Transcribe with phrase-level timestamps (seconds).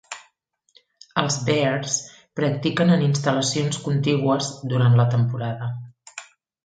[1.23, 1.97] Els Bears
[2.41, 5.69] practiquen en instal·lacions contigües durant la temporada.